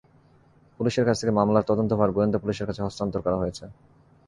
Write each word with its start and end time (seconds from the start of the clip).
পুলিশের 0.79 1.05
কাছ 1.07 1.15
থেকে 1.21 1.33
মামলার 1.39 1.67
তদন্তভার 1.69 2.13
গোয়েন্দা 2.15 2.41
পুলিশের 2.43 2.67
কাছে 2.69 2.81
হস্তান্তর 2.83 3.23
করা 3.25 3.37
হয়েছে। 3.37 3.63